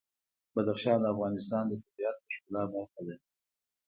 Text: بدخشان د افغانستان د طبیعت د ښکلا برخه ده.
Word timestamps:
بدخشان 0.55 0.97
د 1.01 1.05
افغانستان 1.13 1.63
د 1.67 1.71
طبیعت 1.83 2.15
د 2.21 2.25
ښکلا 2.35 2.63
برخه 2.73 3.01
ده. 3.07 3.15